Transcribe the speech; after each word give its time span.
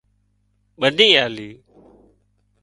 ٻنِي 0.79 1.07
آلي 1.25 1.49